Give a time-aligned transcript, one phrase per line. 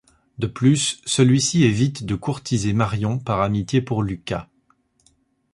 [0.39, 4.47] De plus, celui-ci évite de courtiser Marion par amitié pour Lucas.